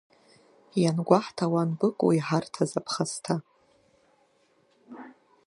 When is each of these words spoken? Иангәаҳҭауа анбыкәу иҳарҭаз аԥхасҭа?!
Иангәаҳҭауа 0.81 1.59
анбыкәу 1.61 2.09
иҳарҭаз 2.17 2.71
аԥхасҭа?! 2.79 3.35